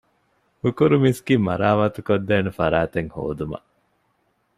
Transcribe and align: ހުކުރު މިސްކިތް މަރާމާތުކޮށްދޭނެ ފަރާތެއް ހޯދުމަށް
ހުކުރު 0.61 0.97
މިސްކިތް 1.03 1.45
މަރާމާތުކޮށްދޭނެ 1.47 2.51
ފަރާތެއް 2.59 3.11
ހޯދުމަށް 3.15 3.67